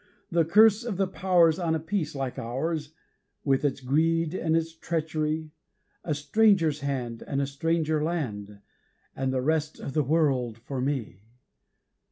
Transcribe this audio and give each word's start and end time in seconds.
The 0.31 0.43
curse 0.45 0.83
of 0.83 0.97
the 0.97 1.05
Powers 1.05 1.59
on 1.59 1.75
a 1.75 1.79
peace 1.79 2.15
like 2.15 2.39
ours, 2.39 2.91
With 3.43 3.63
its 3.63 3.81
greed 3.81 4.33
and 4.33 4.57
its 4.57 4.73
treachery 4.75 5.51
A 6.03 6.15
stranger's 6.15 6.79
hand, 6.79 7.21
and 7.27 7.39
a 7.39 7.45
stranger 7.45 8.03
land, 8.03 8.61
And 9.15 9.31
the 9.31 9.43
rest 9.43 9.77
of 9.79 9.93
the 9.93 10.01
world 10.03 10.57
for 10.57 10.81
me! 10.81 11.21